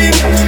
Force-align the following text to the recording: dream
dream 0.00 0.39